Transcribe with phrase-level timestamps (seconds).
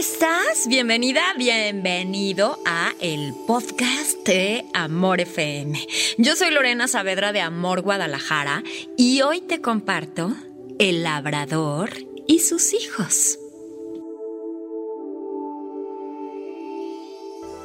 [0.00, 0.66] estás?
[0.66, 5.78] Bienvenida, bienvenido a el podcast de Amor FM.
[6.16, 8.62] Yo soy Lorena Saavedra de Amor Guadalajara
[8.96, 10.32] y hoy te comparto
[10.78, 11.90] El labrador
[12.26, 13.38] y sus hijos.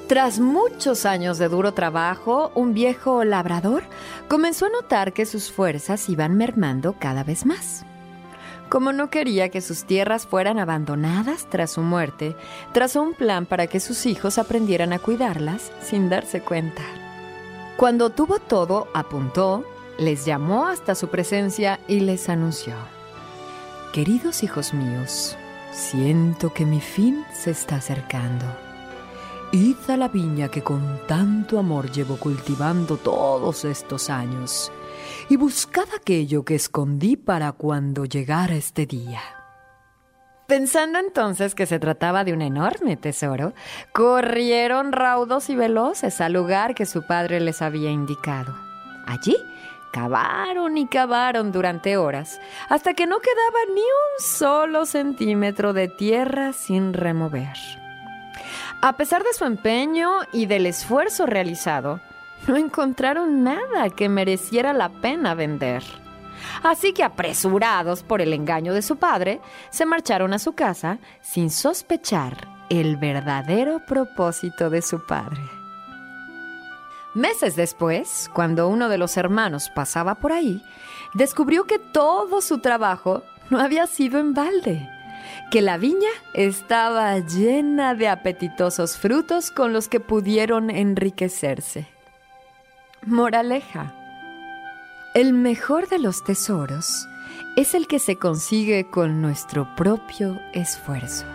[0.09, 3.83] Tras muchos años de duro trabajo, un viejo labrador
[4.27, 7.85] comenzó a notar que sus fuerzas iban mermando cada vez más.
[8.69, 12.35] Como no quería que sus tierras fueran abandonadas tras su muerte,
[12.73, 16.83] trazó un plan para que sus hijos aprendieran a cuidarlas sin darse cuenta.
[17.77, 19.63] Cuando tuvo todo, apuntó,
[19.97, 22.73] les llamó hasta su presencia y les anunció.
[23.93, 25.37] Queridos hijos míos,
[25.71, 28.64] siento que mi fin se está acercando.
[29.55, 34.69] Id a la viña que con tanto amor llevo cultivando todos estos años
[35.29, 39.21] y buscad aquello que escondí para cuando llegara este día.
[40.45, 43.53] Pensando entonces que se trataba de un enorme tesoro,
[43.93, 48.53] corrieron raudos y veloces al lugar que su padre les había indicado.
[49.07, 49.37] Allí
[49.93, 56.51] cavaron y cavaron durante horas, hasta que no quedaba ni un solo centímetro de tierra
[56.51, 57.55] sin remover.
[58.81, 62.01] A pesar de su empeño y del esfuerzo realizado,
[62.47, 65.83] no encontraron nada que mereciera la pena vender.
[66.63, 71.49] Así que apresurados por el engaño de su padre, se marcharon a su casa sin
[71.49, 75.41] sospechar el verdadero propósito de su padre.
[77.13, 80.61] Meses después, cuando uno de los hermanos pasaba por ahí,
[81.13, 84.89] descubrió que todo su trabajo no había sido en balde,
[85.51, 91.87] que la viña estaba llena de apetitosos frutos con los que pudieron enriquecerse.
[93.05, 93.93] Moraleja.
[95.13, 97.07] El mejor de los tesoros
[97.55, 101.25] es el que se consigue con nuestro propio esfuerzo.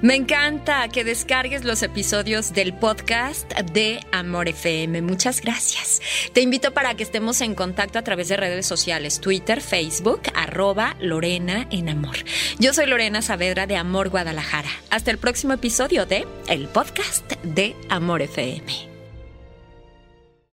[0.00, 5.02] Me encanta que descargues los episodios del podcast de Amor FM.
[5.02, 6.00] Muchas gracias.
[6.32, 10.94] Te invito para que estemos en contacto a través de redes sociales, Twitter, Facebook, arroba
[11.00, 12.16] Lorena en Amor.
[12.60, 14.70] Yo soy Lorena Saavedra de Amor Guadalajara.
[14.90, 18.87] Hasta el próximo episodio de el podcast de Amor FM.